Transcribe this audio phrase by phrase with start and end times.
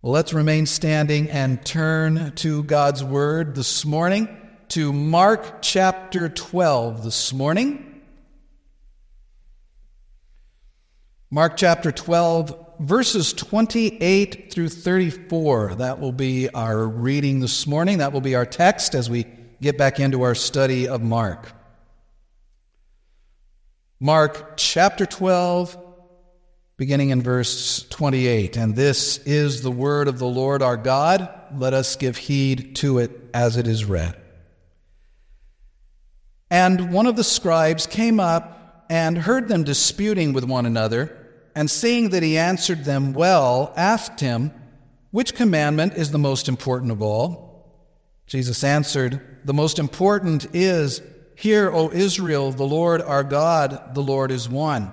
[0.00, 4.28] Well, let's remain standing and turn to God's Word this morning,
[4.68, 8.00] to Mark chapter 12 this morning.
[11.32, 15.74] Mark chapter 12, verses 28 through 34.
[15.74, 17.98] That will be our reading this morning.
[17.98, 19.26] That will be our text as we
[19.60, 21.50] get back into our study of Mark.
[23.98, 25.87] Mark chapter 12,
[26.78, 28.56] beginning in verse 28.
[28.56, 31.28] And this is the word of the Lord our God.
[31.54, 34.16] Let us give heed to it as it is read.
[36.50, 41.14] And one of the scribes came up and heard them disputing with one another,
[41.54, 44.52] and seeing that he answered them well, asked him,
[45.10, 47.66] Which commandment is the most important of all?
[48.28, 51.02] Jesus answered, The most important is,
[51.34, 54.92] Hear, O Israel, the Lord our God, the Lord is one.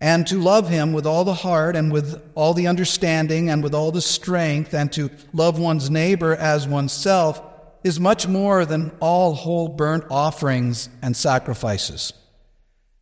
[0.00, 3.74] and to love him with all the heart and with all the understanding and with
[3.74, 7.42] all the strength, and to love one's neighbor as oneself
[7.84, 12.12] is much more than all whole burnt offerings and sacrifices.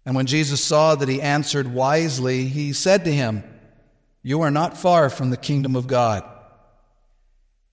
[0.04, 3.44] And when Jesus saw that he answered wisely, he said to him,
[4.22, 6.24] You are not far from the kingdom of God.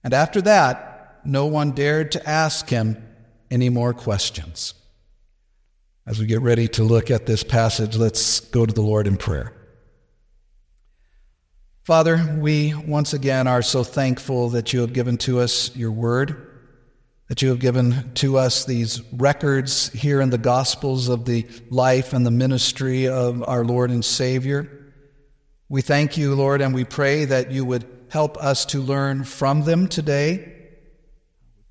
[0.03, 3.01] And after that, no one dared to ask him
[3.49, 4.73] any more questions.
[6.07, 9.17] As we get ready to look at this passage, let's go to the Lord in
[9.17, 9.51] prayer.
[11.81, 16.47] Father, we once again are so thankful that you have given to us your word,
[17.27, 22.13] that you have given to us these records here in the Gospels of the life
[22.13, 24.93] and the ministry of our Lord and Savior.
[25.69, 29.63] We thank you, Lord, and we pray that you would help us to learn from
[29.63, 30.54] them today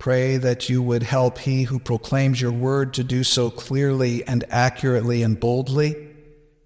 [0.04, 4.44] Pray that you would help he who proclaims your word to do so clearly and
[4.50, 5.96] accurately and boldly.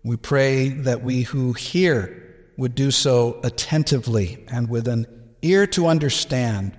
[0.03, 5.06] We pray that we who hear would do so attentively and with an
[5.41, 6.76] ear to understand.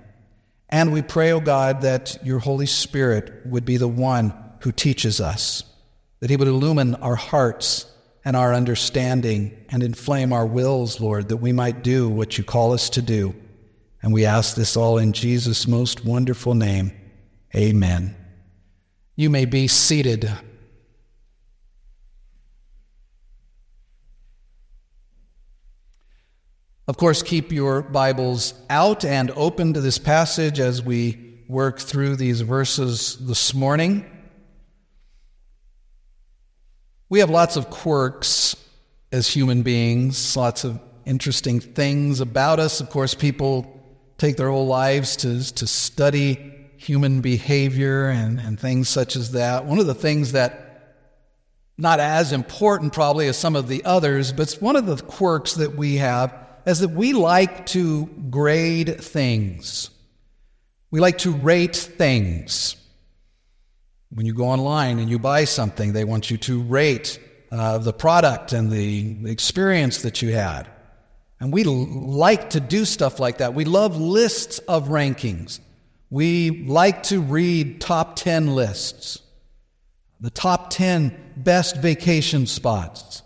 [0.68, 4.70] And we pray, O oh God, that your Holy Spirit would be the one who
[4.70, 5.64] teaches us,
[6.18, 7.86] that he would illumine our hearts
[8.22, 12.74] and our understanding and inflame our wills, Lord, that we might do what you call
[12.74, 13.34] us to do.
[14.02, 16.92] And we ask this all in Jesus' most wonderful name.
[17.54, 18.16] Amen.
[19.16, 20.30] You may be seated.
[26.88, 32.16] Of course, keep your Bibles out and open to this passage as we work through
[32.16, 34.04] these verses this morning.
[37.08, 38.56] We have lots of quirks
[39.12, 42.80] as human beings, lots of interesting things about us.
[42.80, 43.79] Of course, people
[44.20, 49.64] take their whole lives to, to study human behavior and, and things such as that.
[49.64, 50.98] One of the things that,
[51.78, 55.74] not as important probably as some of the others, but one of the quirks that
[55.74, 56.34] we have,
[56.66, 59.88] is that we like to grade things.
[60.90, 62.76] We like to rate things.
[64.10, 67.18] When you go online and you buy something, they want you to rate
[67.50, 70.68] uh, the product and the experience that you had.
[71.40, 73.54] And we like to do stuff like that.
[73.54, 75.58] We love lists of rankings.
[76.10, 79.22] We like to read top 10 lists,
[80.20, 83.22] the top 10 best vacation spots,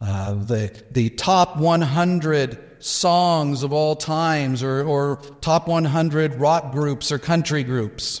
[0.00, 7.10] uh, the, the top 100 songs of all times, or, or top 100 rock groups
[7.10, 8.20] or country groups.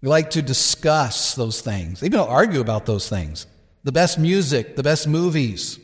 [0.00, 3.46] We like to discuss those things, even argue about those things.
[3.84, 5.78] The best music, the best movies,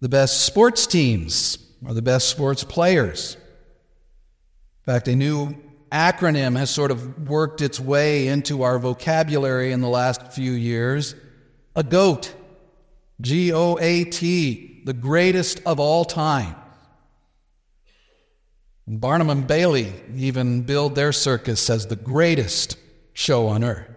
[0.00, 3.36] the best sports teams, are the best sports players.
[3.36, 5.54] In fact, a new
[5.92, 11.14] acronym has sort of worked its way into our vocabulary in the last few years
[11.74, 12.34] a GOAT,
[13.20, 16.56] G O A T, the greatest of all time.
[18.88, 22.78] Barnum and Bailey even billed their circus as the greatest
[23.12, 23.90] show on earth.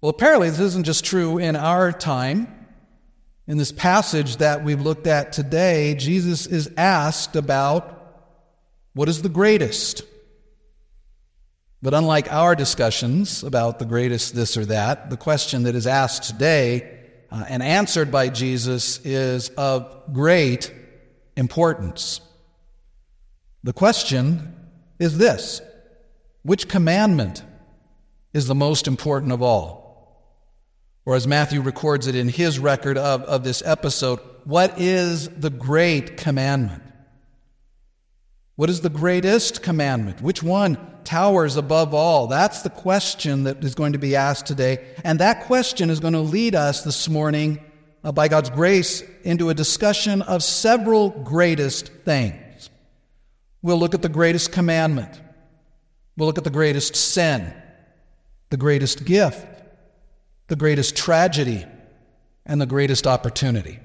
[0.00, 2.57] Well, apparently, this isn't just true in our time.
[3.48, 7.94] In this passage that we've looked at today, Jesus is asked about
[8.92, 10.02] what is the greatest.
[11.80, 16.24] But unlike our discussions about the greatest this or that, the question that is asked
[16.24, 16.98] today
[17.30, 20.70] uh, and answered by Jesus is of great
[21.34, 22.20] importance.
[23.64, 24.56] The question
[24.98, 25.62] is this
[26.42, 27.42] Which commandment
[28.34, 29.77] is the most important of all.
[31.08, 35.48] Or as Matthew records it in his record of, of this episode, what is the
[35.48, 36.82] great commandment?
[38.56, 40.20] What is the greatest commandment?
[40.20, 42.26] Which one towers above all?
[42.26, 44.86] That's the question that is going to be asked today.
[45.02, 47.58] And that question is going to lead us this morning,
[48.04, 52.68] uh, by God's grace, into a discussion of several greatest things.
[53.62, 55.18] We'll look at the greatest commandment.
[56.18, 57.50] We'll look at the greatest sin,
[58.50, 59.57] the greatest gift,
[60.48, 61.64] the greatest tragedy,
[62.44, 63.78] and the greatest opportunity.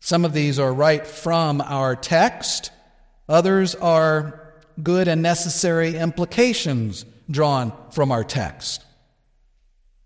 [0.00, 2.72] Some of these are right from our text,
[3.28, 8.84] others are good and necessary implications drawn from our text.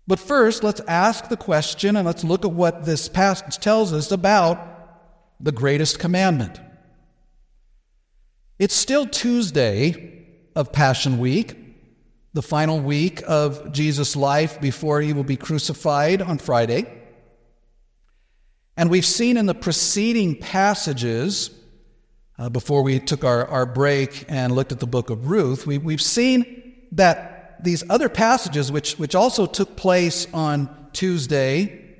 [0.05, 4.11] But first, let's ask the question and let's look at what this passage tells us
[4.11, 4.75] about
[5.39, 6.59] the greatest commandment.
[8.59, 10.25] It's still Tuesday
[10.55, 11.55] of Passion Week,
[12.37, 16.85] the final week of Jesus' life before he will be crucified on Friday.
[18.77, 21.49] And we've seen in the preceding passages,
[22.37, 25.79] uh, before we took our, our break and looked at the book of Ruth, we,
[25.79, 31.95] we've seen that these other passages, which, which also took place on Tuesday,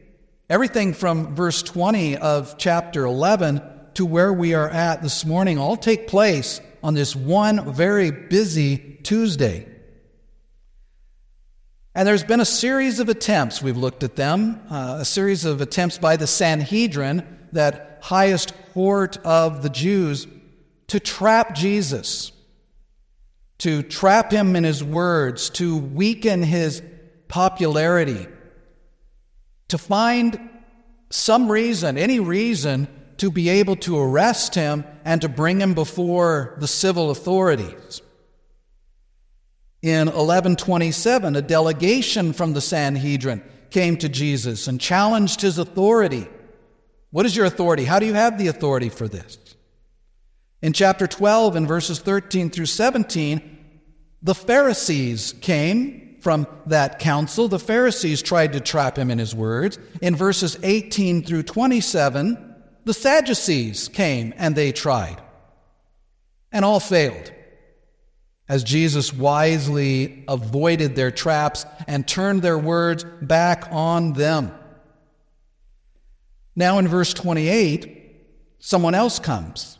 [0.52, 3.60] everything from verse 20 of chapter 11
[3.96, 9.00] to where we are at this morning, all take place on this one very busy
[9.02, 9.74] Tuesday.
[11.98, 15.62] And there's been a series of attempts, we've looked at them, uh, a series of
[15.62, 20.28] attempts by the Sanhedrin, that highest court of the Jews,
[20.90, 22.32] to trap Jesus,
[23.58, 26.84] to trap him in his words, to weaken his
[27.30, 28.28] popularity,
[29.70, 30.40] to find
[31.10, 36.58] some reason, any reason, to be able to arrest him and to bring him before
[36.60, 38.04] the civil authorities.
[39.82, 46.28] In 1127, a delegation from the Sanhedrin came to Jesus and challenged his authority.
[47.12, 47.86] What is your authority?
[47.86, 49.38] How do you have the authority for this?
[50.62, 53.58] In chapter 12, in verses 13 through 17,
[54.24, 57.48] the Pharisees came from that council.
[57.48, 59.78] The Pharisees tried to trap him in his words.
[60.02, 65.22] In verses 18 through 27, the Sadducees came and they tried.
[66.52, 67.32] And all failed
[68.50, 74.52] as Jesus wisely avoided their traps and turned their words back on them.
[76.56, 78.16] Now, in verse 28,
[78.60, 79.78] someone else comes.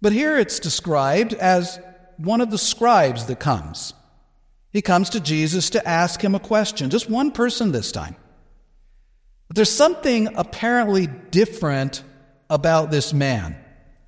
[0.00, 1.80] But here it's described as
[2.16, 3.94] one of the scribes that comes.
[4.72, 8.14] He comes to Jesus to ask him a question, just one person this time.
[9.48, 12.04] But there's something apparently different
[12.48, 13.56] about this man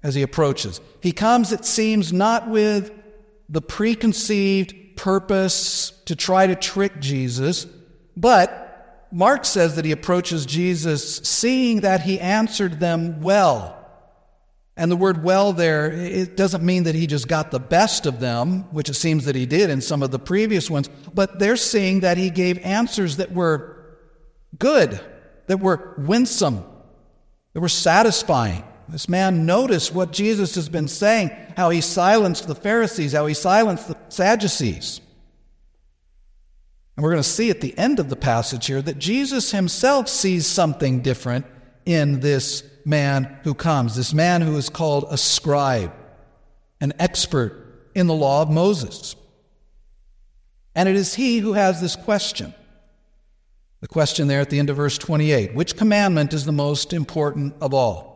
[0.02, 0.80] as he approaches.
[1.00, 2.92] He comes, it seems, not with
[3.52, 7.66] the preconceived purpose to try to trick Jesus,
[8.16, 13.78] but Mark says that he approaches Jesus seeing that he answered them well.
[14.74, 18.20] And the word well there, it doesn't mean that he just got the best of
[18.20, 21.56] them, which it seems that he did in some of the previous ones, but they're
[21.56, 23.98] seeing that he gave answers that were
[24.58, 24.98] good,
[25.46, 26.64] that were winsome,
[27.52, 28.64] that were satisfying.
[28.88, 33.34] This man noticed what Jesus has been saying, how he silenced the Pharisees, how he
[33.34, 35.00] silenced the Sadducees.
[36.96, 40.08] And we're going to see at the end of the passage here that Jesus himself
[40.08, 41.46] sees something different
[41.86, 45.92] in this man who comes, this man who is called a scribe,
[46.80, 49.16] an expert in the law of Moses.
[50.74, 52.54] And it is he who has this question.
[53.80, 57.54] The question there at the end of verse 28 Which commandment is the most important
[57.60, 58.11] of all?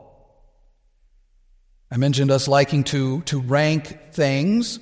[1.96, 4.80] I mentioned us liking to, to rank things.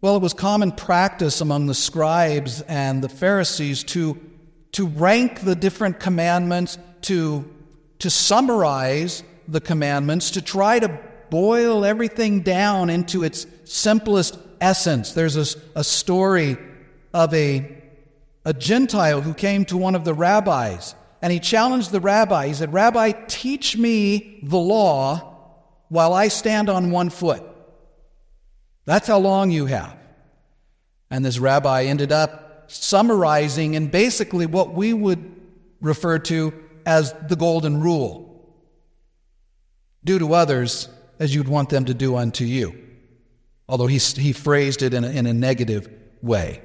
[0.00, 4.18] Well, it was common practice among the scribes and the Pharisees to,
[4.72, 7.44] to rank the different commandments, to,
[7.98, 10.98] to summarize the commandments, to try to
[11.28, 15.12] boil everything down into its simplest essence.
[15.12, 16.56] There's a, a story
[17.12, 17.82] of a,
[18.46, 22.46] a Gentile who came to one of the rabbis and he challenged the rabbi.
[22.46, 25.35] He said, Rabbi, teach me the law
[25.88, 27.42] while I stand on one foot.
[28.84, 29.96] That's how long you have.
[31.10, 35.34] And this rabbi ended up summarizing in basically what we would
[35.80, 36.52] refer to
[36.84, 38.26] as the golden rule
[40.04, 40.88] do to others
[41.18, 42.80] as you'd want them to do unto you.
[43.68, 45.90] Although he, he phrased it in a, in a negative
[46.22, 46.62] way.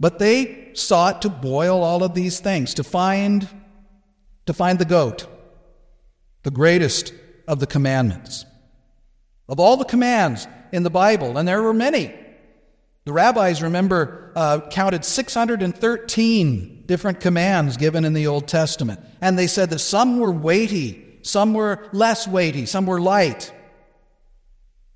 [0.00, 3.48] But they sought to boil all of these things, to find,
[4.46, 5.26] to find the goat,
[6.42, 7.14] the greatest
[7.46, 8.44] of the commandments.
[9.48, 12.12] Of all the commands in the Bible, and there were many,
[13.04, 18.98] The rabbis, remember, uh, counted 613 different commands given in the Old Testament.
[19.20, 23.52] And they said that some were weighty, some were less weighty, some were light.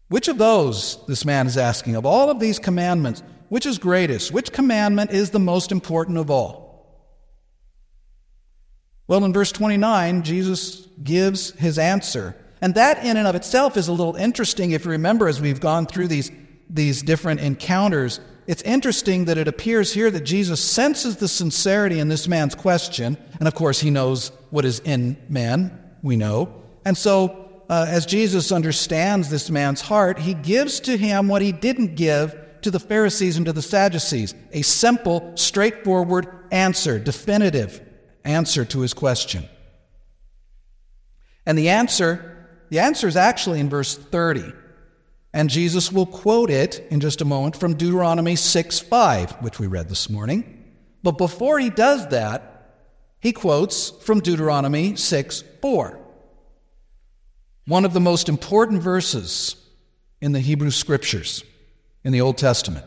[0.09, 4.33] Which of those, this man is asking, of all of these commandments, which is greatest?
[4.33, 6.68] Which commandment is the most important of all?
[9.09, 12.37] Well, in verse 29, Jesus gives his answer.
[12.61, 15.61] And that, in and of itself, is a little interesting if you remember as we've
[15.61, 16.31] gone through these,
[16.69, 18.21] these different encounters.
[18.47, 23.17] It's interesting that it appears here that Jesus senses the sincerity in this man's question.
[23.39, 26.63] And of course, he knows what is in man, we know.
[26.85, 31.53] And so, uh, as Jesus understands this man's heart, he gives to him what he
[31.53, 37.88] didn't give to the Pharisees and to the Sadducees a simple, straightforward answer, definitive
[38.25, 39.45] answer to his question.
[41.47, 44.53] And the answer, the answer is actually in verse 30.
[45.33, 49.67] And Jesus will quote it in just a moment from Deuteronomy 6 5, which we
[49.67, 50.65] read this morning.
[51.03, 52.59] But before he does that,
[53.21, 55.99] he quotes from Deuteronomy 6 4
[57.69, 59.55] one of the most important verses
[60.23, 61.45] in the Hebrew Scriptures
[62.03, 62.87] in the Old Testament.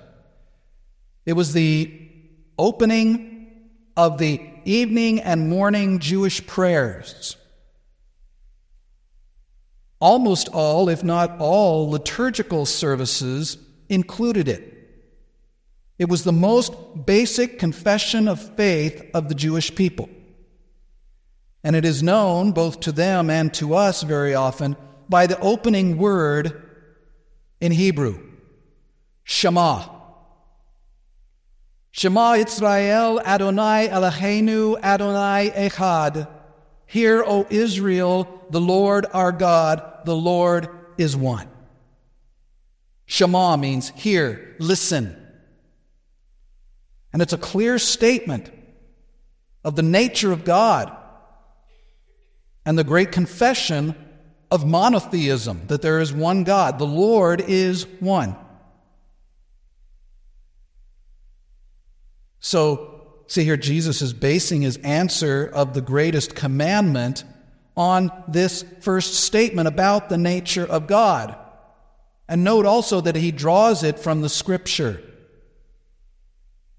[1.23, 2.09] It was the
[2.57, 7.37] opening of the evening and morning Jewish prayers.
[9.99, 14.71] Almost all, if not all, liturgical services included it.
[15.99, 16.73] It was the most
[17.05, 20.09] basic confession of faith of the Jewish people.
[21.63, 24.75] And it is known, both to them and to us very often,
[25.07, 26.59] by the opening word
[27.59, 28.19] in Hebrew
[29.23, 30.00] Shema.
[31.91, 36.27] Shema Israel Adonai Eloheinu Adonai Echad.
[36.85, 41.47] Hear, O Israel, the Lord our God, the Lord is one.
[43.05, 45.17] Shema means hear, listen.
[47.13, 48.51] And it's a clear statement
[49.63, 50.95] of the nature of God
[52.65, 53.95] and the great confession
[54.49, 56.79] of monotheism that there is one God.
[56.79, 58.35] The Lord is one.
[62.41, 67.23] So, see here, Jesus is basing his answer of the greatest commandment
[67.77, 71.37] on this first statement about the nature of God.
[72.27, 75.01] And note also that he draws it from the scripture.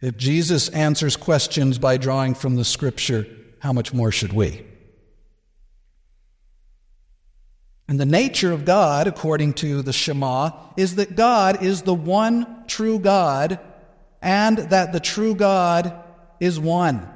[0.00, 3.26] If Jesus answers questions by drawing from the scripture,
[3.60, 4.66] how much more should we?
[7.86, 12.64] And the nature of God, according to the Shema, is that God is the one
[12.66, 13.60] true God
[14.22, 15.92] and that the true God
[16.40, 17.08] is one.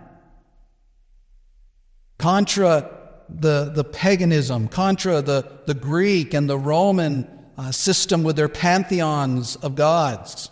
[2.18, 2.90] Contra
[3.28, 9.56] the, the paganism, contra the, the Greek and the Roman uh, system with their pantheons
[9.56, 10.50] of gods.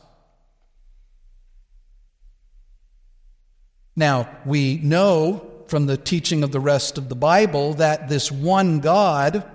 [3.96, 8.80] Now, we know from the teaching of the rest of the Bible that this one
[8.80, 9.48] God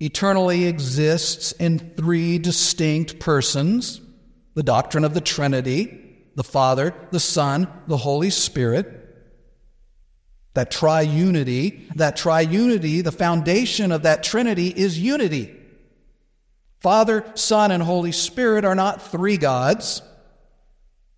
[0.00, 4.01] eternally exists in three distinct persons
[4.54, 8.98] the doctrine of the Trinity, the Father, the Son, the Holy Spirit.
[10.54, 15.56] That triunity, that triunity, the foundation of that Trinity is unity.
[16.80, 20.02] Father, Son, and Holy Spirit are not three gods,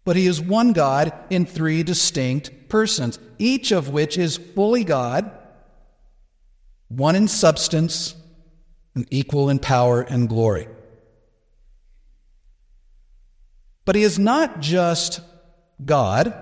[0.05, 5.31] but He is one God in three distinct persons, each of which is fully God,
[6.88, 8.14] one in substance,
[8.95, 10.69] and equal in power and glory.
[13.85, 15.21] But he is not just
[15.85, 16.35] God,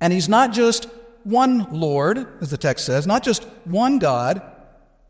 [0.00, 0.88] and he's not just
[1.24, 4.42] one Lord, as the text says, not just one God.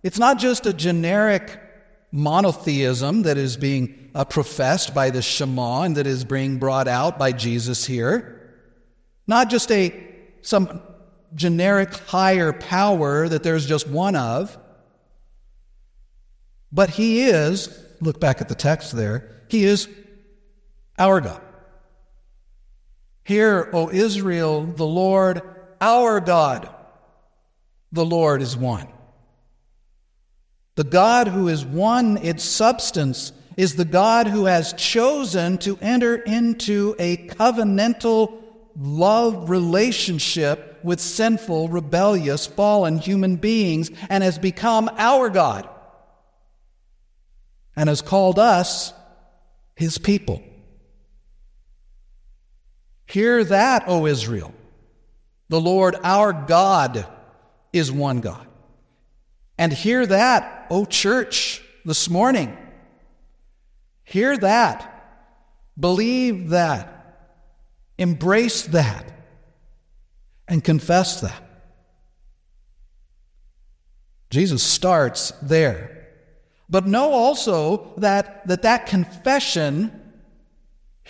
[0.03, 1.59] It's not just a generic
[2.11, 7.19] monotheism that is being uh, professed by the Shema and that is being brought out
[7.19, 8.55] by Jesus here.
[9.27, 10.09] Not just a
[10.43, 10.83] some
[11.35, 14.59] generic higher power that there's just one of.
[16.71, 19.89] But he is, look back at the text there, he is
[21.03, 21.41] our God.
[23.25, 25.43] Hear, O Israel, the Lord,
[25.81, 26.73] our God,
[27.91, 28.87] the Lord is one.
[30.77, 36.15] The God who is one in substance is the God who has chosen to enter
[36.15, 38.41] into a covenantal
[38.79, 45.69] love relationship with sinful, rebellious, fallen human beings and has become our God
[47.75, 48.93] and has called us
[49.75, 50.43] his people.
[53.13, 54.55] Hear that, O Israel.
[55.51, 57.07] The Lord our God
[57.71, 58.47] is one God.
[59.59, 62.57] And hear that, O church, this morning.
[64.03, 65.21] Hear that.
[65.79, 67.35] Believe that.
[67.99, 69.13] Embrace that.
[70.49, 71.67] And confess that.
[74.31, 76.09] Jesus starts there.
[76.71, 80.02] But know also that that, that confession,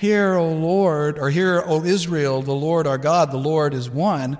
[0.02, 4.37] Hear, O Lord, or Hear, O Israel, the Lord our God, the Lord is one,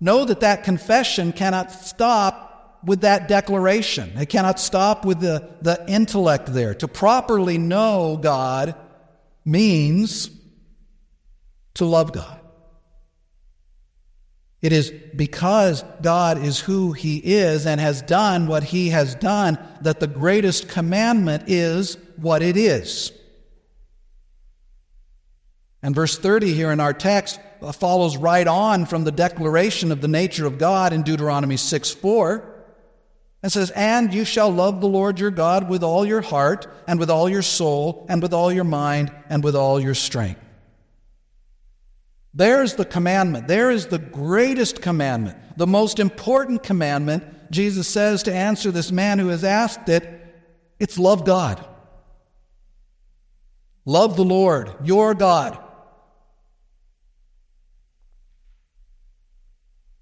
[0.00, 4.12] know that that confession cannot stop with that declaration.
[4.18, 6.74] It cannot stop with the, the intellect there.
[6.74, 8.74] To properly know God
[9.46, 10.28] means
[11.76, 12.38] to love God.
[14.60, 19.58] It is because God is who He is and has done what He has done
[19.80, 23.10] that the greatest commandment is what it is.
[25.82, 30.00] And verse 30 here in our text uh, follows right on from the declaration of
[30.00, 32.58] the nature of God in Deuteronomy 6 4
[33.42, 36.98] and says, And you shall love the Lord your God with all your heart, and
[36.98, 40.40] with all your soul, and with all your mind, and with all your strength.
[42.34, 43.48] There's the commandment.
[43.48, 47.50] There is the greatest commandment, the most important commandment.
[47.50, 50.06] Jesus says to answer this man who has asked it,
[50.78, 51.64] it's love God.
[53.84, 55.58] Love the Lord, your God.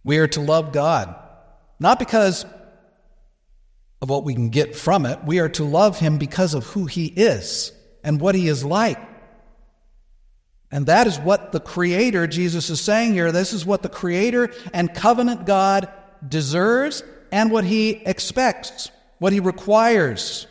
[0.06, 1.16] We are to love God,
[1.80, 2.46] not because
[4.00, 5.18] of what we can get from it.
[5.24, 7.72] We are to love Him because of who He is
[8.04, 9.00] and what He is like.
[10.70, 14.52] And that is what the Creator, Jesus is saying here, this is what the Creator
[14.72, 15.88] and covenant God
[16.26, 20.46] deserves and what He expects, what He requires.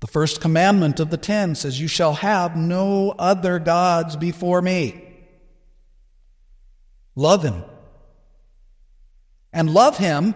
[0.00, 5.05] The first commandment of the ten says, You shall have no other gods before me.
[7.16, 7.64] Love Him.
[9.52, 10.34] And love Him,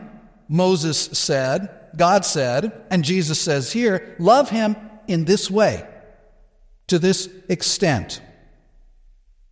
[0.49, 4.75] Moses said, God said, and Jesus says here, love Him
[5.07, 5.87] in this way
[6.91, 8.21] to this extent.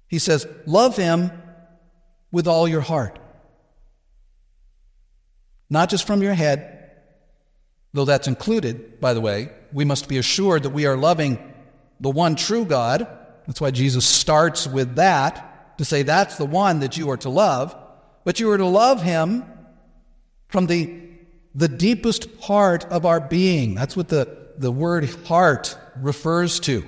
[0.09, 1.31] He says, Love him
[2.33, 3.19] with all your heart.
[5.71, 6.91] Not just from your head,
[7.93, 9.51] though that's included, by the way.
[9.73, 11.39] We must be assured that we are loving
[12.01, 13.07] the one true God.
[13.47, 15.48] That's why Jesus starts with that,
[15.79, 17.77] to say that's the one that you are to love.
[18.25, 19.45] But you are to love him
[20.49, 21.01] from the,
[21.55, 23.75] the deepest part of our being.
[23.75, 26.85] That's what the, the word heart refers to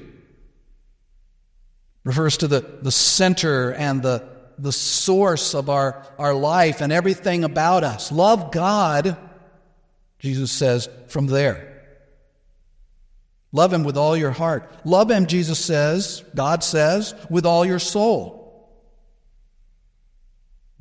[2.04, 4.26] refers to the, the center and the,
[4.58, 8.10] the source of our, our life and everything about us.
[8.10, 9.16] Love God,
[10.18, 11.66] Jesus says, from there.
[13.52, 14.70] Love Him with all your heart.
[14.84, 18.39] Love Him, Jesus says, God says, with all your soul.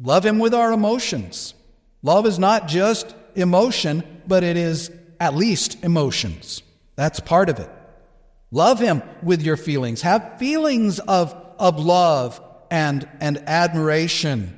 [0.02, 1.54] Love Him with our emotions.
[2.02, 6.64] Love is not just emotion, but it is at least emotions.
[6.96, 7.70] That's part of it.
[8.52, 10.02] Love him with your feelings.
[10.02, 14.56] Have feelings of, of love and, and admiration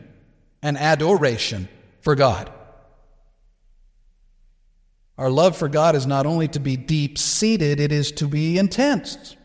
[0.62, 1.68] and adoration
[2.02, 2.52] for God.
[5.18, 8.58] Our love for God is not only to be deep seated, it is to be
[8.58, 9.36] intense,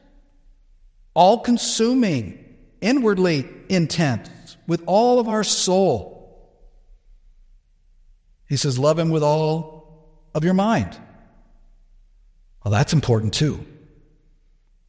[1.13, 4.31] all consuming, inwardly intense,
[4.67, 6.17] with all of our soul.
[8.49, 10.97] He says, Love Him with all of your mind.
[12.65, 13.65] Well, that's important too.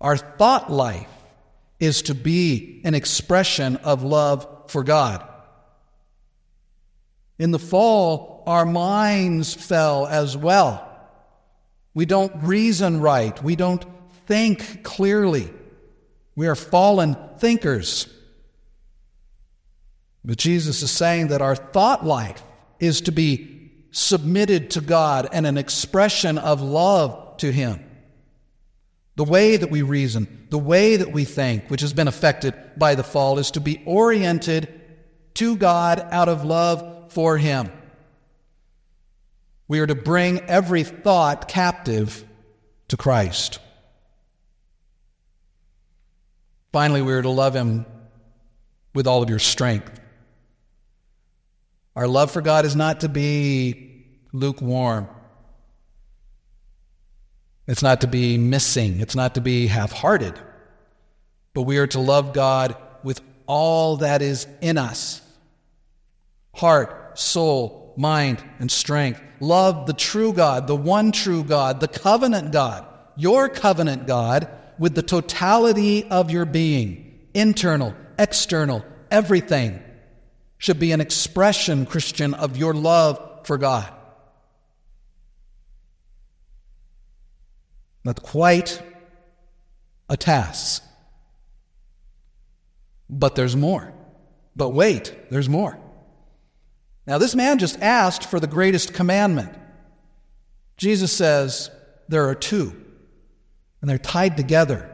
[0.02, 1.10] Our thought life
[1.80, 5.28] is to be an expression of love for God.
[7.40, 10.84] In the fall, our minds fell as well.
[11.94, 13.44] We don't reason right.
[13.44, 13.86] We don't
[14.26, 15.52] think clearly.
[16.36, 18.08] We are fallen thinkers.
[20.28, 22.44] But Jesus is saying that our thought life
[22.80, 27.84] is to be submitted to God and an expression of love to Him
[29.18, 32.94] the way that we reason, the way that we think, which has been affected by
[32.94, 34.80] the fall, is to be oriented
[35.34, 37.72] to God out of love for Him.
[39.68, 42.24] We are to bring every thought captive
[42.90, 43.58] to Christ.
[46.72, 47.88] Finally, we are to love Him
[48.94, 49.97] with all of your strength.
[51.98, 55.08] Our love for God is not to be lukewarm.
[57.66, 60.40] It's not to be missing, it's not to be half hearted,
[61.56, 65.24] but we are to love God with all that is in us
[66.54, 69.20] heart, soul, mind, and strength.
[69.40, 74.94] Love the true God, the one true God, the covenant God, your covenant God, with
[74.94, 79.82] the totality of your being, internal, external, everything
[80.58, 83.92] should be an expression, Christian, of your love for God.
[88.04, 88.82] Not quite
[90.10, 90.84] a task.
[93.10, 93.94] But there's more.
[94.56, 95.78] But wait, there's more.
[97.06, 99.54] Now, this man just asked for the greatest commandment.
[100.76, 101.72] Jesus says
[102.10, 102.76] there are two,
[103.82, 104.94] and they're tied together.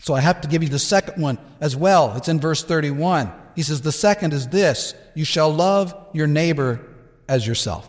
[0.00, 2.14] So I have to give you the second one as well.
[2.16, 3.32] It's in verse 31.
[3.60, 6.80] He says, The second is this you shall love your neighbor
[7.28, 7.86] as yourself.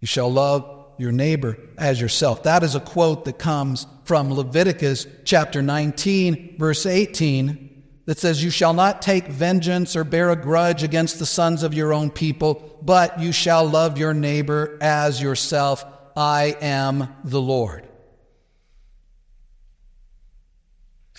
[0.00, 2.42] You shall love your neighbor as yourself.
[2.42, 8.50] That is a quote that comes from Leviticus chapter 19, verse 18, that says, You
[8.50, 12.78] shall not take vengeance or bear a grudge against the sons of your own people,
[12.82, 15.82] but you shall love your neighbor as yourself.
[16.14, 17.86] I am the Lord.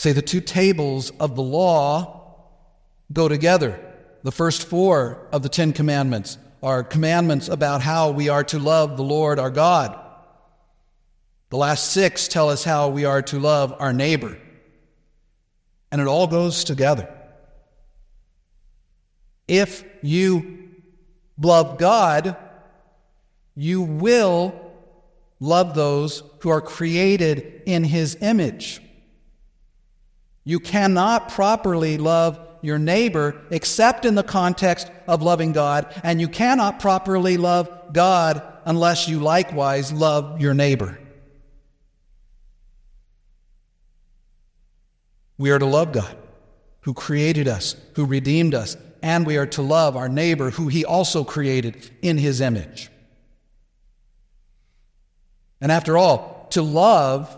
[0.02, 2.36] Say the two tables of the law
[3.14, 3.80] go together.
[4.24, 8.98] The first four of the Ten Commandments are commandments about how we are to love
[8.98, 9.96] the Lord our God.
[11.52, 14.40] The last six tell us how we are to love our neighbor.
[15.92, 17.08] And it all goes together.
[19.48, 20.72] If you
[21.40, 22.36] love God,
[23.54, 24.74] you will
[25.40, 28.82] love those who are created in His image.
[30.44, 36.28] You cannot properly love your neighbor except in the context of loving God, and you
[36.28, 40.98] cannot properly love God unless you likewise love your neighbor.
[45.38, 46.16] We are to love God,
[46.82, 50.86] who created us, who redeemed us, and we are to love our neighbor, who he
[50.86, 52.92] also created in his image.
[55.60, 57.36] And after all, to love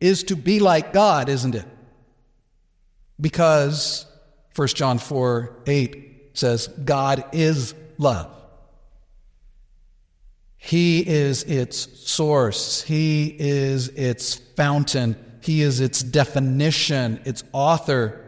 [0.00, 1.66] is to be like God, isn't it?
[3.20, 4.06] Because
[4.54, 8.30] 1 John 4 8 says, God is love.
[10.56, 18.20] He is its source, He is its fountain, He is its definition, its author,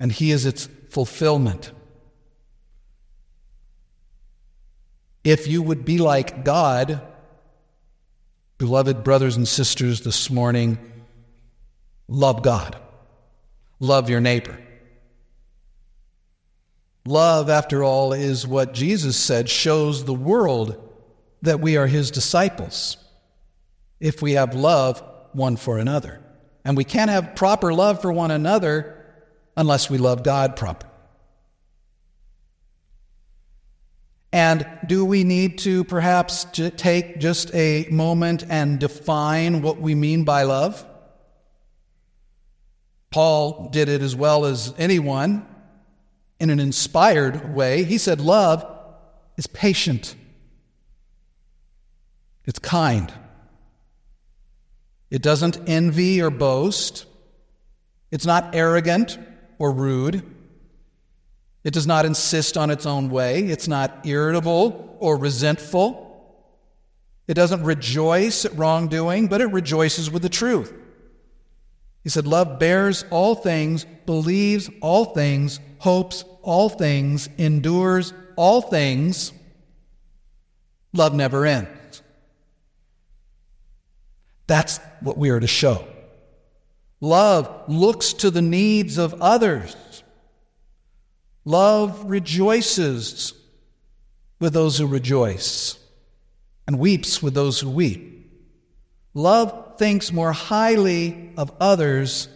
[0.00, 1.70] and He is its fulfillment.
[5.24, 7.00] If you would be like God,
[8.62, 10.78] beloved brothers and sisters, this morning,
[12.06, 12.76] love God.
[13.80, 14.56] Love your neighbor.
[17.04, 20.80] Love, after all, is what Jesus said shows the world
[21.42, 22.96] that we are his disciples
[23.98, 26.20] if we have love one for another.
[26.64, 29.04] And we can't have proper love for one another
[29.56, 30.91] unless we love God properly.
[34.32, 40.24] And do we need to perhaps take just a moment and define what we mean
[40.24, 40.86] by love?
[43.10, 45.46] Paul did it as well as anyone
[46.40, 47.84] in an inspired way.
[47.84, 48.66] He said, Love
[49.36, 50.16] is patient,
[52.46, 53.12] it's kind,
[55.10, 57.04] it doesn't envy or boast,
[58.10, 59.18] it's not arrogant
[59.58, 60.24] or rude.
[61.64, 63.44] It does not insist on its own way.
[63.44, 66.08] It's not irritable or resentful.
[67.28, 70.72] It doesn't rejoice at wrongdoing, but it rejoices with the truth.
[72.02, 79.32] He said, Love bears all things, believes all things, hopes all things, endures all things.
[80.92, 82.02] Love never ends.
[84.48, 85.86] That's what we are to show.
[87.00, 89.76] Love looks to the needs of others.
[91.44, 93.34] Love rejoices
[94.38, 95.78] with those who rejoice
[96.66, 98.30] and weeps with those who weep.
[99.14, 102.28] Love thinks more highly of others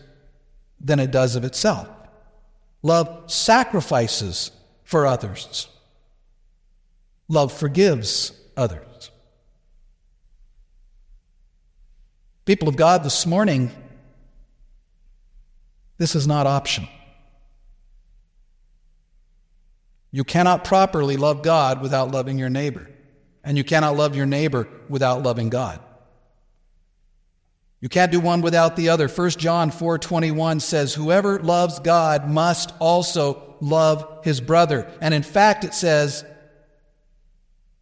[0.80, 1.88] than it does of itself.
[2.82, 4.50] Love sacrifices
[4.84, 5.68] for others.
[7.28, 9.10] Love forgives others.
[12.44, 13.72] People of God, this morning,
[15.98, 16.88] this is not optional.
[20.10, 22.90] You cannot properly love God without loving your neighbor,
[23.44, 25.80] and you cannot love your neighbor without loving God.
[27.80, 29.08] You can't do one without the other.
[29.08, 34.90] 1 John 4:21 says whoever loves God must also love his brother.
[35.00, 36.24] And in fact it says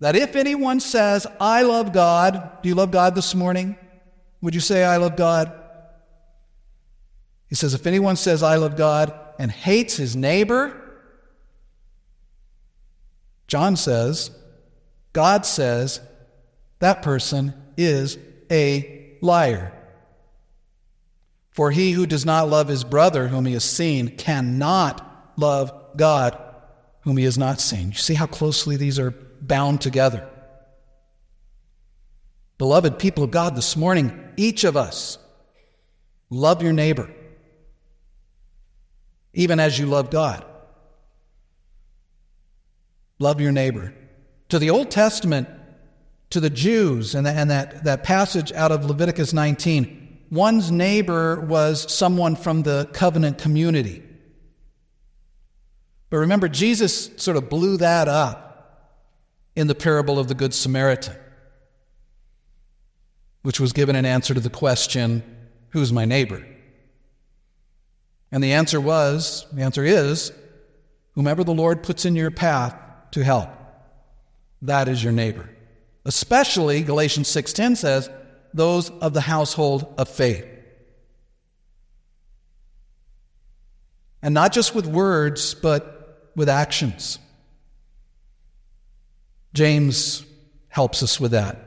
[0.01, 3.77] that if anyone says I love God, do you love God this morning?
[4.43, 5.53] Would you say I love God?
[7.49, 10.84] He says if anyone says I love God and hates his neighbor,
[13.47, 14.31] John says,
[15.13, 16.01] God says
[16.79, 18.19] that person is
[18.51, 19.73] a liar.
[21.51, 26.39] For he who does not love his brother whom he has seen cannot love God
[27.03, 27.89] whom he has not seen.
[27.89, 30.29] You see how closely these are bound together.
[32.59, 35.19] Beloved people of God, this morning, each of us
[36.31, 37.11] love your neighbor,
[39.33, 40.45] even as you love God.
[43.19, 43.95] Love your neighbor.
[44.49, 45.49] To the Old Testament,
[46.31, 51.41] to the Jews, and, the, and that, that passage out of Leviticus 19, one's neighbor
[51.41, 54.03] was someone from the covenant community.
[56.11, 59.01] But remember, Jesus sort of blew that up
[59.57, 61.17] in the parable of the Good Samaritan,
[63.43, 65.23] which was given an answer to the question,
[65.71, 66.47] Who's my neighbor?
[68.31, 70.33] And the answer was, the answer is,
[71.15, 72.77] whomever the Lord puts in your path
[73.15, 73.49] to help.
[74.63, 75.49] That is your neighbor.
[76.05, 78.11] Especially, Galatians 6.10 says,
[78.53, 80.47] those of the household of faith.
[84.23, 87.19] And not just with words, but with actions.
[89.53, 90.25] James
[90.69, 91.61] helps us with that.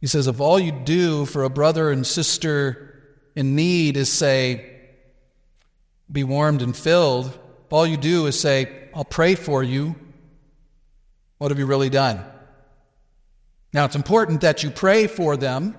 [0.00, 3.02] He says, if all you do for a brother and sister
[3.34, 4.70] in need is say,
[6.12, 9.96] be warmed and filled, if all you do is say, I'll pray for you,
[11.38, 12.24] what have you really done?
[13.72, 15.76] Now, it's important that you pray for them.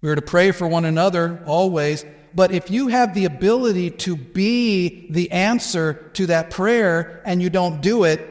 [0.00, 2.04] We are to pray for one another always.
[2.34, 7.48] But if you have the ability to be the answer to that prayer and you
[7.48, 8.30] don't do it,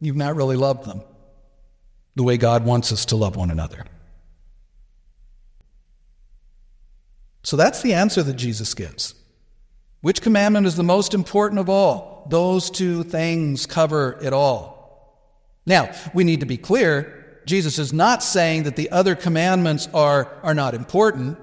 [0.00, 1.02] you've not really loved them
[2.14, 3.84] the way God wants us to love one another.
[7.42, 9.14] So that's the answer that Jesus gives.
[10.00, 12.26] Which commandment is the most important of all?
[12.28, 14.75] Those two things cover it all.
[15.66, 17.40] Now, we need to be clear.
[17.44, 21.38] Jesus is not saying that the other commandments are, are not important.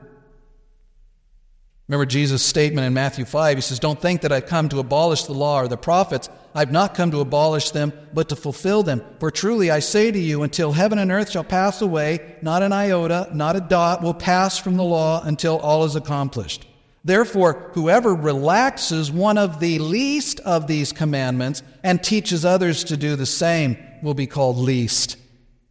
[1.89, 3.57] Remember Jesus' statement in Matthew 5.
[3.57, 6.29] He says, Don't think that I've come to abolish the law or the prophets.
[6.55, 9.01] I've not come to abolish them, but to fulfill them.
[9.19, 12.71] For truly I say to you, until heaven and earth shall pass away, not an
[12.71, 16.65] iota, not a dot will pass from the law until all is accomplished.
[17.03, 23.17] Therefore, whoever relaxes one of the least of these commandments and teaches others to do
[23.17, 25.17] the same will be called least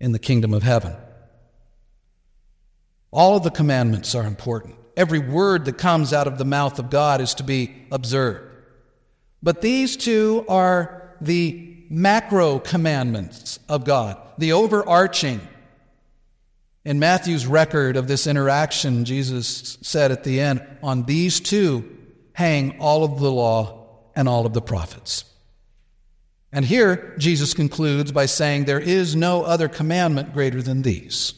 [0.00, 0.96] in the kingdom of heaven.
[3.12, 4.74] All of the commandments are important.
[4.96, 8.50] Every word that comes out of the mouth of God is to be observed.
[9.42, 15.40] But these two are the macro commandments of God, the overarching.
[16.84, 21.96] In Matthew's record of this interaction, Jesus said at the end, On these two
[22.32, 25.24] hang all of the law and all of the prophets.
[26.52, 31.34] And here, Jesus concludes by saying, There is no other commandment greater than these.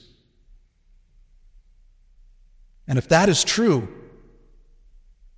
[2.89, 3.89] And if that is true,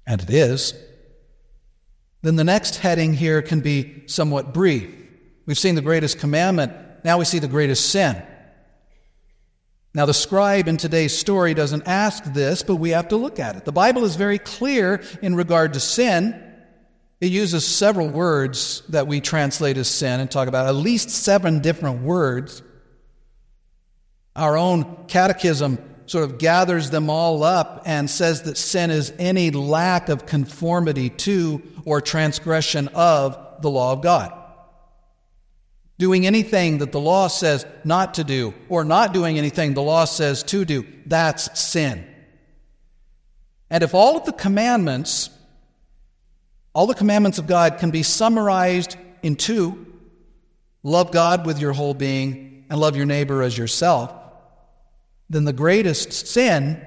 [0.06, 0.74] and it is,
[2.22, 4.90] then the next heading here can be somewhat brief.
[5.44, 6.72] We've seen the greatest commandment,
[7.04, 8.20] now we see the greatest sin.
[9.94, 13.56] Now, the scribe in today's story doesn't ask this, but we have to look at
[13.56, 13.64] it.
[13.64, 16.45] The Bible is very clear in regard to sin.
[17.20, 21.60] It uses several words that we translate as sin and talk about at least seven
[21.60, 22.62] different words.
[24.34, 29.50] Our own catechism sort of gathers them all up and says that sin is any
[29.50, 34.32] lack of conformity to or transgression of the law of God.
[35.98, 40.04] Doing anything that the law says not to do, or not doing anything the law
[40.04, 42.06] says to do, that's sin.
[43.70, 45.30] And if all of the commandments
[46.76, 49.94] all the commandments of God can be summarized in two
[50.82, 54.12] love God with your whole being and love your neighbor as yourself.
[55.30, 56.86] Then the greatest sin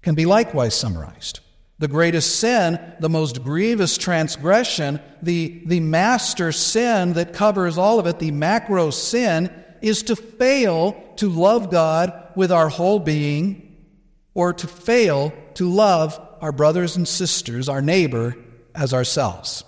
[0.00, 1.40] can be likewise summarized.
[1.78, 8.06] The greatest sin, the most grievous transgression, the, the master sin that covers all of
[8.06, 13.76] it, the macro sin, is to fail to love God with our whole being
[14.32, 18.36] or to fail to love our brothers and sisters, our neighbor,
[18.74, 19.64] as ourselves.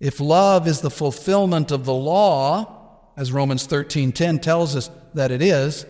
[0.00, 5.42] If love is the fulfillment of the law, as Romans 13:10 tells us that it
[5.42, 5.84] is,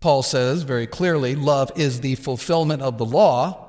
[0.00, 3.68] Paul says very clearly, love is the fulfillment of the law,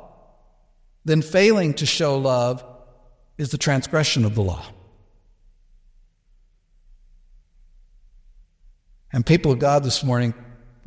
[1.04, 2.64] then failing to show love
[3.38, 4.64] is the transgression of the law.
[9.12, 10.34] And people of God this morning,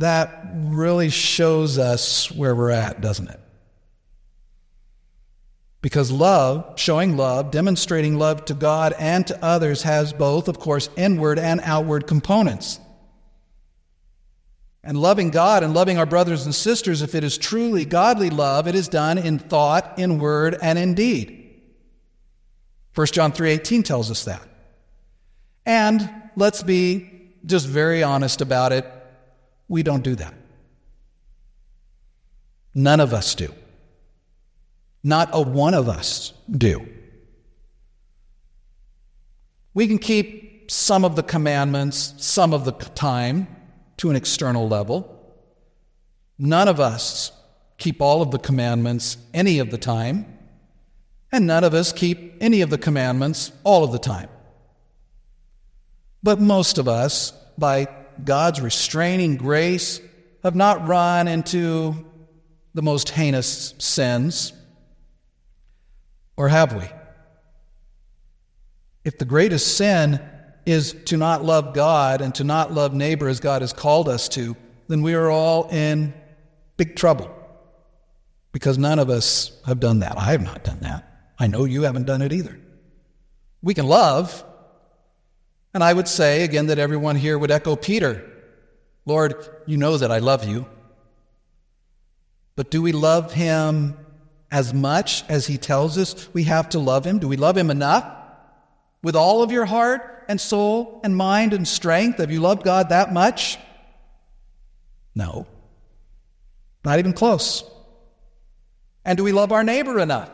[0.02, 3.40] that really shows us where we're at, doesn't it?
[5.80, 10.88] Because love, showing love, demonstrating love to God and to others, has both, of course,
[10.96, 12.78] inward and outward components.
[14.84, 18.68] And loving God and loving our brothers and sisters, if it is truly godly love,
[18.68, 21.60] it is done in thought, in word, and in deed.
[22.94, 24.42] 1 John 3:18 tells us that.
[25.64, 27.10] And let's be
[27.44, 28.86] just very honest about it,
[29.72, 30.34] we don't do that.
[32.74, 33.50] None of us do.
[35.02, 36.86] Not a one of us do.
[39.72, 43.46] We can keep some of the commandments some of the time
[43.96, 45.08] to an external level.
[46.36, 47.32] None of us
[47.78, 50.38] keep all of the commandments any of the time,
[51.32, 54.28] and none of us keep any of the commandments all of the time.
[56.22, 60.00] But most of us, by God's restraining grace,
[60.42, 62.04] have not run into
[62.74, 64.52] the most heinous sins.
[66.36, 66.84] Or have we?
[69.04, 70.20] If the greatest sin
[70.64, 74.28] is to not love God and to not love neighbor as God has called us
[74.30, 74.56] to,
[74.88, 76.14] then we are all in
[76.76, 77.30] big trouble
[78.52, 80.16] because none of us have done that.
[80.16, 81.32] I have not done that.
[81.38, 82.58] I know you haven't done it either.
[83.62, 84.44] We can love,
[85.74, 88.28] and I would say again that everyone here would echo Peter
[89.04, 89.34] Lord,
[89.66, 90.66] you know that I love you.
[92.54, 93.96] But do we love him
[94.50, 97.18] as much as he tells us we have to love him?
[97.18, 98.04] Do we love him enough?
[99.02, 102.18] With all of your heart and soul and mind and strength?
[102.18, 103.58] Have you loved God that much?
[105.14, 105.46] No.
[106.84, 107.64] Not even close.
[109.04, 110.30] And do we love our neighbor enough?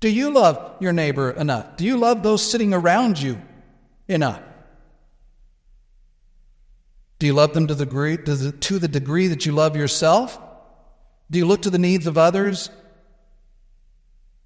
[0.00, 1.76] Do you love your neighbor enough?
[1.76, 3.40] Do you love those sitting around you
[4.08, 4.42] enough?
[7.18, 10.38] Do you love them to the degree, to the degree that you love yourself?
[11.30, 12.70] Do you look to the needs of others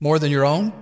[0.00, 0.72] more than your own?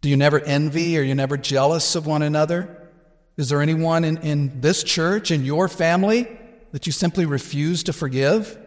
[0.00, 2.90] Do you never envy or you never jealous of one another?
[3.36, 6.28] Is there anyone in, in this church, in your family,
[6.72, 8.58] that you simply refuse to forgive?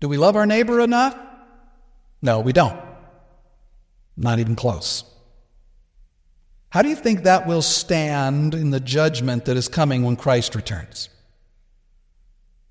[0.00, 1.16] Do we love our neighbor enough?
[2.20, 2.78] No, we don't.
[4.16, 5.04] Not even close.
[6.72, 10.54] How do you think that will stand in the judgment that is coming when Christ
[10.54, 11.10] returns?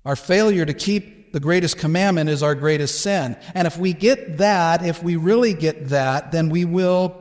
[0.04, 3.36] Our failure to keep the greatest commandment is our greatest sin.
[3.54, 7.16] And if we get that, if we really get that, then we will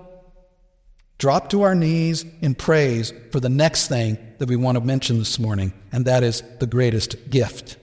[1.19, 5.19] drop to our knees in praise for the next thing that we want to mention
[5.19, 7.77] this morning, and that is the greatest gift.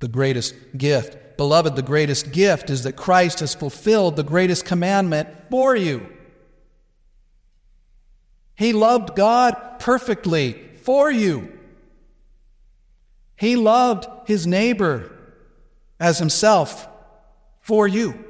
[0.00, 1.36] The greatest gift.
[1.36, 6.08] Beloved, the greatest gift is that Christ has fulfilled the greatest commandment for you.
[8.60, 11.50] He loved God perfectly for you.
[13.34, 15.10] He loved his neighbor
[15.98, 16.86] as himself
[17.62, 18.22] for you.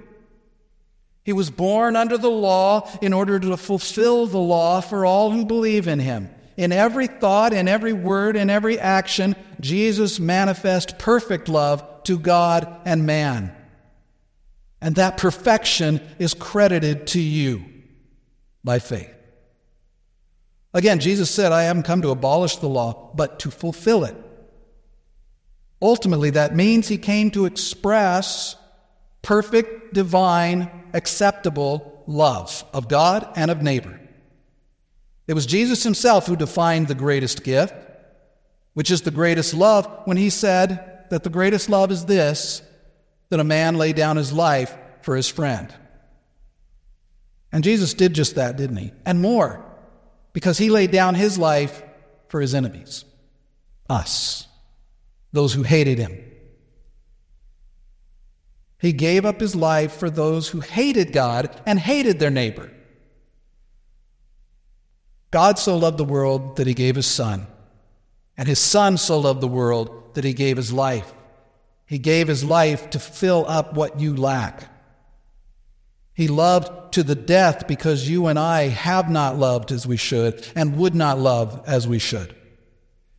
[1.25, 5.45] He was born under the law in order to fulfill the law for all who
[5.45, 6.31] believe in him.
[6.57, 12.83] In every thought, in every word, in every action, Jesus manifest perfect love to God
[12.85, 13.53] and man.
[14.81, 17.65] And that perfection is credited to you
[18.63, 19.17] by faith.
[20.73, 24.17] Again, Jesus said, I haven't come to abolish the law, but to fulfill it.
[25.83, 28.57] Ultimately, that means he came to express
[29.23, 33.99] perfect, divine, acceptable love of God and of neighbor.
[35.27, 37.75] It was Jesus himself who defined the greatest gift,
[38.75, 42.63] which is the greatest love, when he said that the greatest love is this
[43.31, 45.73] that a man lay down his life for his friend.
[47.53, 48.93] And Jesus did just that, didn't he?
[49.07, 49.65] And more,
[50.33, 51.83] because he laid down his life
[52.29, 53.05] for his enemies,
[53.89, 54.47] us
[55.33, 56.17] those who hated him.
[58.79, 62.71] He gave up his life for those who hated God and hated their neighbor.
[65.31, 67.47] God so loved the world that he gave his son,
[68.37, 71.13] and his son so loved the world that he gave his life.
[71.87, 74.70] He gave his life to fill up what you lack.
[76.21, 80.47] He loved to the death because you and I have not loved as we should
[80.55, 82.37] and would not love as we should.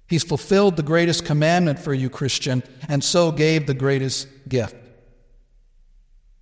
[0.07, 4.75] He's fulfilled the greatest commandment for you, Christian, and so gave the greatest gift.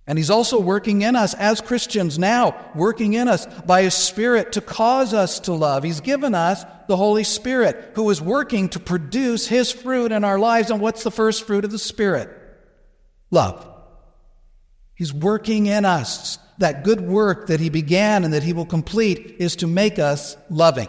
[0.06, 4.52] And He's also working in us as Christians now, working in us by His Spirit
[4.52, 5.82] to cause us to love.
[5.82, 10.38] He's given us the Holy Spirit who is working to produce His fruit in our
[10.38, 10.70] lives.
[10.70, 12.28] And what's the first fruit of the Spirit?
[13.30, 13.66] Love.
[14.94, 16.38] He's working in us.
[16.60, 20.36] That good work that He began and that He will complete is to make us
[20.48, 20.88] loving.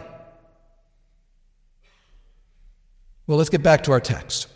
[3.26, 4.48] Well, let's get back to our text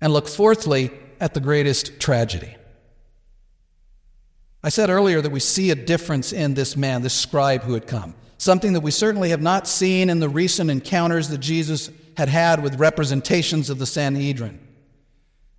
[0.00, 0.90] and look fourthly
[1.20, 2.54] at the greatest tragedy.
[4.62, 7.86] I said earlier that we see a difference in this man, this scribe who had
[7.86, 12.28] come, something that we certainly have not seen in the recent encounters that Jesus had
[12.28, 14.58] had with representations of the Sanhedrin.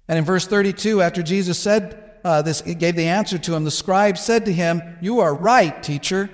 [0.09, 3.71] And in verse 32, after Jesus said uh, this, gave the answer to him, the
[3.71, 6.29] scribe said to him, You are right, teacher.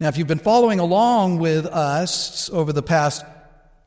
[0.00, 3.24] Now, if you've been following along with us over the past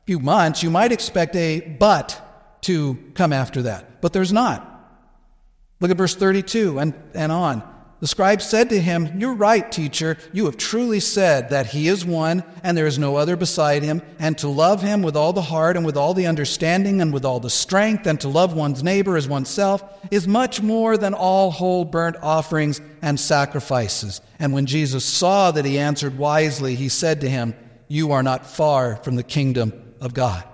[0.06, 4.64] few months, you might expect a but to come after that, but there's not.
[5.80, 7.62] Look at verse 32 and, and on.
[8.00, 10.18] The scribe said to him, You're right, teacher.
[10.32, 14.02] You have truly said that he is one, and there is no other beside him,
[14.20, 17.24] and to love him with all the heart, and with all the understanding, and with
[17.24, 19.82] all the strength, and to love one's neighbor as oneself,
[20.12, 24.20] is much more than all whole burnt offerings and sacrifices.
[24.38, 27.52] And when Jesus saw that he answered wisely, he said to him,
[27.88, 30.44] You are not far from the kingdom of God.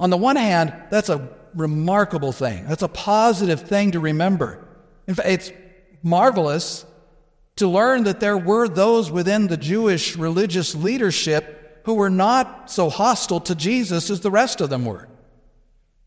[0.00, 2.66] On the one hand, that's a remarkable thing.
[2.66, 4.66] That's a positive thing to remember.
[5.10, 5.52] In fact, it's
[6.04, 6.86] marvelous
[7.56, 12.88] to learn that there were those within the Jewish religious leadership who were not so
[12.88, 15.08] hostile to Jesus as the rest of them were.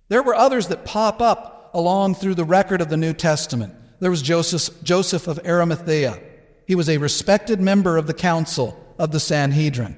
[0.08, 3.76] There were others that pop up along through the record of the New Testament.
[3.99, 6.18] There was Joseph, Joseph of Arimathea.
[6.66, 9.97] He was a respected member of the council of the Sanhedrin.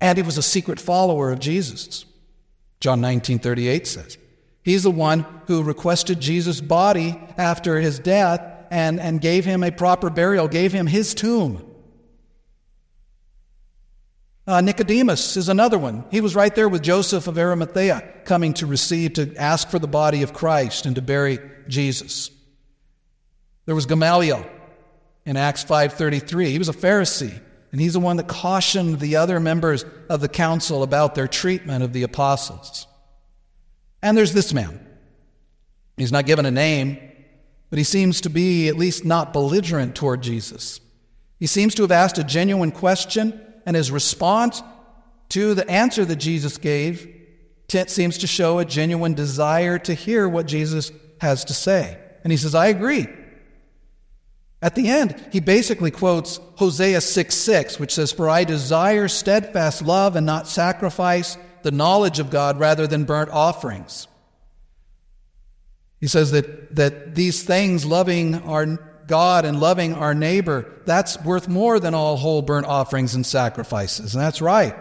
[0.00, 2.06] And he was a secret follower of Jesus.
[2.80, 4.16] John 19:38 says.
[4.66, 9.70] He's the one who requested Jesus' body after his death and, and gave him a
[9.70, 11.64] proper burial, gave him his tomb.
[14.44, 16.04] Uh, Nicodemus is another one.
[16.10, 19.86] He was right there with Joseph of Arimathea, coming to receive, to ask for the
[19.86, 21.38] body of Christ and to bury
[21.68, 22.32] Jesus.
[23.66, 24.44] There was Gamaliel
[25.24, 26.50] in Acts 5:33.
[26.50, 27.40] He was a Pharisee,
[27.70, 31.84] and he's the one that cautioned the other members of the council about their treatment
[31.84, 32.88] of the apostles.
[34.06, 34.78] And there's this man.
[35.96, 36.96] He's not given a name,
[37.70, 40.80] but he seems to be at least not belligerent toward Jesus.
[41.40, 44.62] He seems to have asked a genuine question, and his response
[45.30, 47.14] to the answer that Jesus gave
[47.68, 51.98] seems to show a genuine desire to hear what Jesus has to say.
[52.22, 53.08] And he says, I agree.
[54.62, 59.82] At the end, he basically quotes Hosea 6 6, which says, For I desire steadfast
[59.82, 61.36] love and not sacrifice,
[61.66, 64.06] the knowledge of God rather than burnt offerings.
[66.00, 68.66] He says that, that these things, loving our
[69.08, 74.14] God and loving our neighbor, that's worth more than all whole burnt offerings and sacrifices.
[74.14, 74.76] And that's right.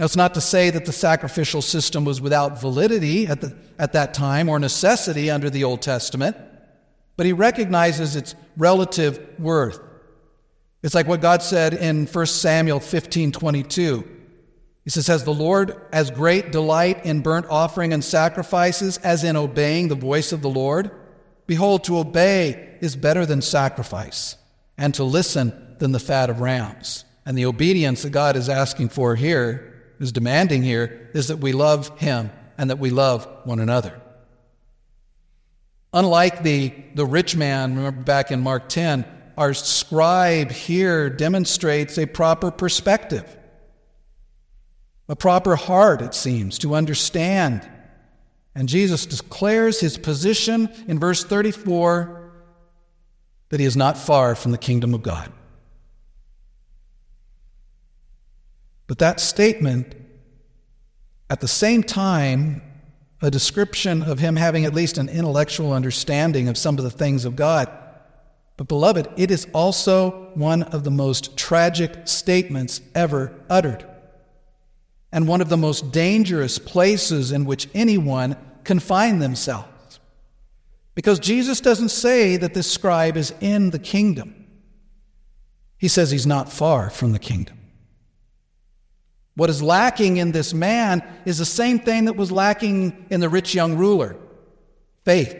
[0.00, 3.92] Now, it's not to say that the sacrificial system was without validity at, the, at
[3.92, 6.36] that time or necessity under the Old Testament,
[7.16, 9.78] but he recognizes its relative worth.
[10.82, 14.17] It's like what God said in 1 Samuel 15 22.
[14.88, 19.36] He says, Has the Lord as great delight in burnt offering and sacrifices as in
[19.36, 20.90] obeying the voice of the Lord?
[21.46, 24.36] Behold, to obey is better than sacrifice,
[24.78, 27.04] and to listen than the fat of rams.
[27.26, 31.52] And the obedience that God is asking for here, is demanding here, is that we
[31.52, 34.00] love Him and that we love one another.
[35.92, 39.04] Unlike the, the rich man, remember back in Mark 10,
[39.36, 43.34] our scribe here demonstrates a proper perspective
[45.08, 47.68] a proper heart, it seems, to understand.
[48.54, 52.30] And Jesus declares his position in verse 34
[53.48, 55.32] that he is not far from the kingdom of God.
[58.86, 59.94] But that statement,
[61.30, 62.62] at the same time,
[63.20, 67.24] a description of him having at least an intellectual understanding of some of the things
[67.24, 67.68] of God.
[68.56, 73.86] But, beloved, it is also one of the most tragic statements ever uttered
[75.12, 80.00] and one of the most dangerous places in which anyone can find themselves.
[80.94, 84.34] Because Jesus doesn't say that this scribe is in the kingdom,
[85.78, 87.56] he says he's not far from the kingdom.
[89.36, 93.28] What is lacking in this man is the same thing that was lacking in the
[93.28, 94.16] rich young ruler
[95.04, 95.32] faith.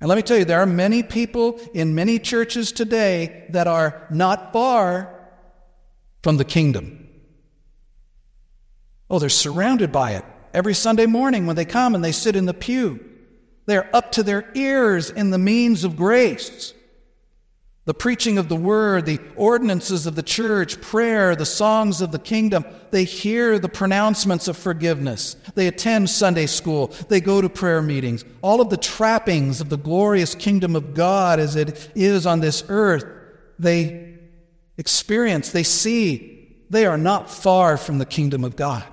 [0.00, 4.06] And let me tell you, there are many people in many churches today that are
[4.10, 5.21] not far
[6.22, 7.08] from the kingdom.
[9.10, 10.24] Oh, they're surrounded by it.
[10.54, 13.00] Every Sunday morning when they come and they sit in the pew,
[13.66, 16.74] they're up to their ears in the means of grace.
[17.84, 22.18] The preaching of the word, the ordinances of the church, prayer, the songs of the
[22.18, 22.64] kingdom.
[22.92, 25.34] They hear the pronouncements of forgiveness.
[25.56, 26.88] They attend Sunday school.
[27.08, 28.24] They go to prayer meetings.
[28.40, 32.62] All of the trappings of the glorious kingdom of God as it is on this
[32.68, 33.04] earth,
[33.58, 34.11] they
[34.76, 38.84] experience, they see they are not far from the kingdom of God.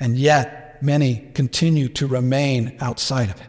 [0.00, 3.46] And yet, many continue to remain outside of it.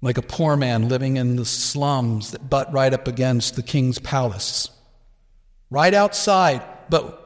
[0.00, 3.98] Like a poor man living in the slums that butt right up against the king's
[3.98, 4.70] palace.
[5.68, 7.18] Right outside, but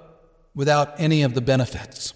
[0.55, 2.14] without any of the benefits.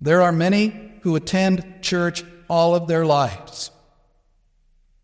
[0.00, 3.70] There are many who attend church all of their lives.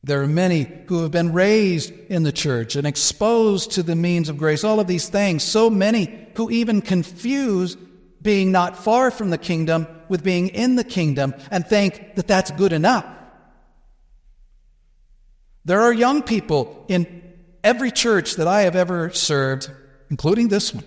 [0.04, 4.28] There are many who have been raised in the church and exposed to the means
[4.28, 5.42] of grace, all of these things.
[5.42, 7.76] So many who even confuse
[8.22, 12.50] being not far from the kingdom with being in the kingdom and think that that's
[12.52, 13.06] good enough.
[15.64, 17.22] There are young people in
[17.62, 19.70] every church that I have ever served,
[20.10, 20.84] including this one,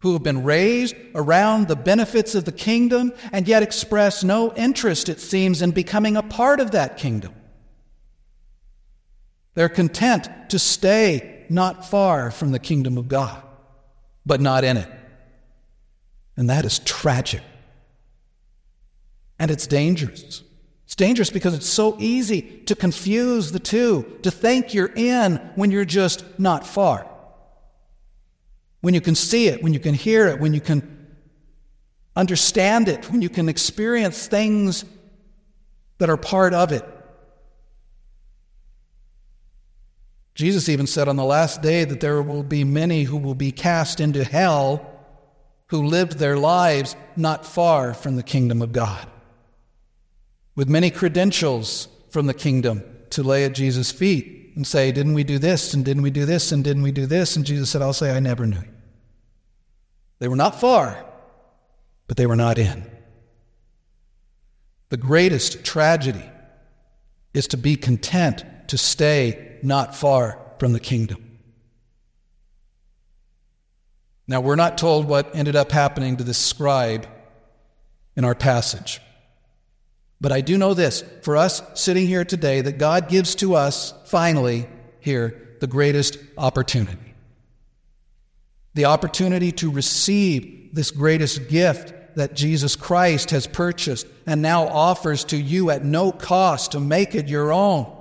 [0.00, 5.08] who have been raised around the benefits of the kingdom and yet express no interest,
[5.08, 7.34] it seems, in becoming a part of that kingdom.
[9.56, 13.42] They're content to stay not far from the kingdom of God,
[14.26, 14.88] but not in it.
[16.36, 17.40] And that is tragic.
[19.38, 20.42] And it's dangerous.
[20.84, 25.70] It's dangerous because it's so easy to confuse the two, to think you're in when
[25.70, 27.08] you're just not far.
[28.82, 31.16] When you can see it, when you can hear it, when you can
[32.14, 34.84] understand it, when you can experience things
[35.96, 36.84] that are part of it.
[40.36, 43.50] Jesus even said on the last day that there will be many who will be
[43.50, 44.92] cast into hell
[45.68, 49.08] who lived their lives not far from the kingdom of God,
[50.54, 55.24] with many credentials from the kingdom to lay at Jesus' feet and say, Didn't we
[55.24, 55.72] do this?
[55.72, 56.52] And didn't we do this?
[56.52, 57.34] And didn't we do this?
[57.34, 58.74] And Jesus said, I'll say, I never knew you.
[60.18, 61.02] They were not far,
[62.08, 62.84] but they were not in.
[64.90, 66.24] The greatest tragedy
[67.32, 71.38] is to be content to stay not far from the kingdom.
[74.28, 77.06] Now, we're not told what ended up happening to this scribe
[78.16, 79.00] in our passage.
[80.20, 83.94] But I do know this for us sitting here today, that God gives to us,
[84.06, 84.66] finally,
[84.98, 87.14] here, the greatest opportunity.
[88.74, 95.22] The opportunity to receive this greatest gift that Jesus Christ has purchased and now offers
[95.24, 97.95] to you at no cost to make it your own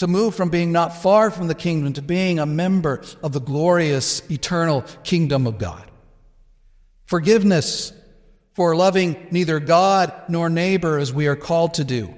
[0.00, 3.40] to move from being not far from the kingdom to being a member of the
[3.40, 5.90] glorious eternal kingdom of God.
[7.04, 7.92] Forgiveness
[8.54, 12.14] for loving neither God nor neighbor as we are called to do.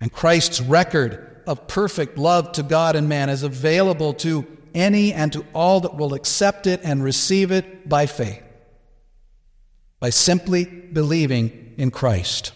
[0.00, 5.30] And Christ's record of perfect love to God and man is available to any and
[5.34, 8.42] to all that will accept it and receive it by faith,
[10.00, 12.52] by simply believing in Christ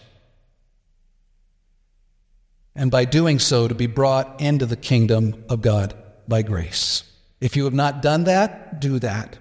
[2.75, 5.93] and by doing so to be brought into the kingdom of God
[6.27, 7.03] by grace.
[7.39, 9.37] If you have not done that, do that.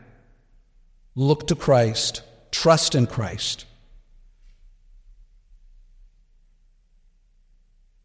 [1.14, 3.66] Look to Christ, trust in Christ.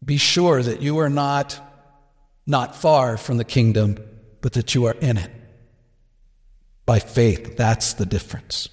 [0.03, 1.59] Be sure that you are not
[2.47, 3.97] not far from the kingdom,
[4.41, 5.31] but that you are in it.
[6.85, 8.69] By faith, that's the difference.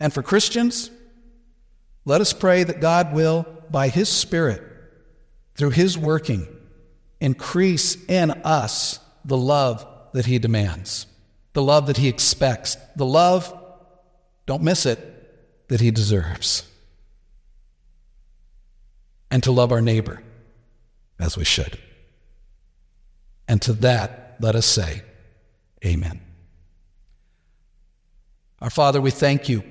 [0.00, 0.90] And for Christians,
[2.04, 4.60] let us pray that God will, by His Spirit,
[5.54, 6.46] through His working,
[7.20, 11.06] increase in us the love that He demands,
[11.52, 13.58] the love that He expects, the love,
[14.46, 16.68] don't miss it, that He deserves.
[19.30, 20.22] And to love our neighbor
[21.18, 21.78] as we should.
[23.48, 25.02] And to that, let us say,
[25.84, 26.20] Amen.
[28.60, 29.64] Our Father, we thank you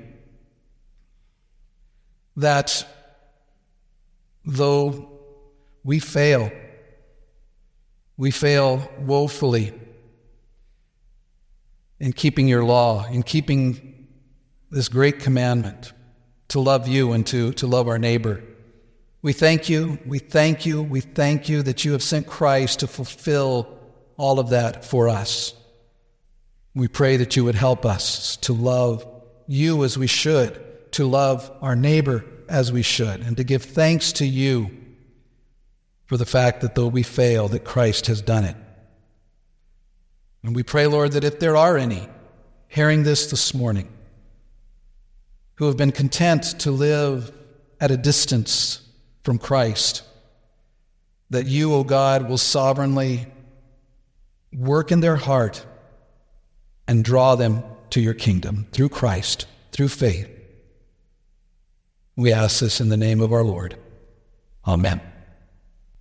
[2.36, 2.86] that
[4.44, 5.11] though
[5.84, 6.52] we fail.
[8.18, 9.74] We fail woefully
[12.00, 14.08] in keeping your law, in keeping
[14.70, 15.94] this great commandment
[16.50, 18.44] to love you and to, to love our neighbor.
[19.22, 22.88] We thank you, we thank you, we thank you that you have sent Christ to
[22.88, 23.78] fulfill
[24.18, 25.54] all of that for us.
[26.74, 29.06] We pray that you would help us to love
[29.48, 34.14] you as we should, to love our neighbor as we should, and to give thanks
[34.14, 34.81] to you
[36.12, 38.58] for the fact that though we fail, that Christ has done it.
[40.44, 42.06] And we pray, Lord, that if there are any
[42.68, 43.88] hearing this this morning
[45.56, 47.32] who have been content to live
[47.80, 48.82] at a distance
[49.24, 50.04] from Christ,
[51.30, 53.26] that you, O oh God, will sovereignly
[54.52, 55.66] work in their heart
[56.90, 60.30] and draw them to your kingdom through Christ, through faith.
[62.18, 63.78] We ask this in the name of our Lord.
[64.68, 65.00] Amen.